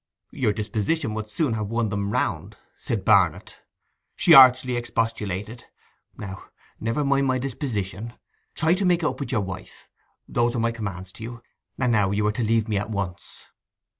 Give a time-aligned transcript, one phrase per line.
[0.31, 3.61] 'Your disposition would soon have won them round,' said Barnet.
[4.15, 5.65] She archly expostulated:
[6.17, 6.45] 'Now,
[6.79, 8.13] never mind my disposition;
[8.55, 9.89] try to make it up with your wife!
[10.27, 11.43] Those are my commands to you.
[11.77, 13.43] And now you are to leave me at once.